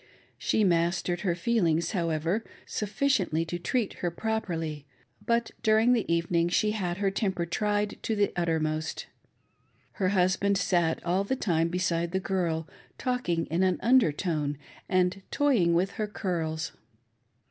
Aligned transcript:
She 0.39 0.63
mastered 0.63 1.21
her 1.21 1.35
feelings, 1.35 1.91
however, 1.91 2.43
sufficiently 2.65 3.45
to 3.45 3.59
treat 3.59 3.93
her 4.01 4.09
properly; 4.09 4.87
but 5.23 5.51
during 5.61 5.93
the 5.93 6.11
evening 6.11 6.49
she 6.49 6.71
had 6.71 6.97
her 6.97 7.11
temper 7.11 7.45
tried 7.45 8.01
to 8.01 8.15
the 8.15 8.33
uttermost. 8.35 9.05
Her 9.91 10.09
husband 10.09 10.57
sat 10.57 11.05
all 11.05 11.23
the 11.23 11.35
time 11.35 11.67
beside 11.67 12.13
the 12.13 12.19
girl, 12.19 12.67
talking 12.97 13.45
in 13.51 13.61
an 13.61 13.77
under 13.83 14.11
tone, 14.11 14.57
and 14.89 15.21
toying 15.29 15.75
with 15.75 15.91
her 15.91 16.07
curls. 16.07 16.71